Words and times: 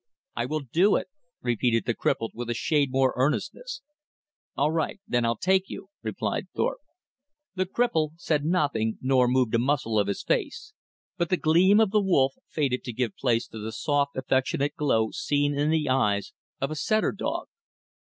"I 0.35 0.47
will 0.47 0.61
do 0.61 0.95
it!" 0.95 1.09
repeated 1.43 1.85
the 1.85 1.93
cripple 1.93 2.31
with 2.33 2.49
a 2.49 2.55
shade 2.55 2.89
more 2.89 3.13
earnestness. 3.15 3.83
"All 4.57 4.71
right, 4.71 4.99
then 5.07 5.25
I'll 5.25 5.37
take 5.37 5.69
you," 5.69 5.91
replied 6.01 6.47
Thorpe. 6.55 6.79
The 7.53 7.67
cripple 7.67 8.13
said 8.15 8.43
nothing, 8.43 8.97
nor 8.99 9.27
moved 9.27 9.53
a 9.53 9.59
muscle 9.59 9.99
of 9.99 10.07
his 10.07 10.23
face, 10.23 10.73
but 11.17 11.29
the 11.29 11.37
gleam 11.37 11.79
of 11.79 11.91
the 11.91 12.01
wolf 12.01 12.33
faded 12.47 12.83
to 12.85 12.93
give 12.93 13.15
place 13.15 13.45
to 13.49 13.59
the 13.59 13.71
soft, 13.71 14.15
affectionate 14.15 14.73
glow 14.75 15.11
seen 15.11 15.55
in 15.55 15.69
the 15.69 15.87
eyes 15.87 16.33
of 16.59 16.71
a 16.71 16.75
setter 16.75 17.11
dog. 17.11 17.45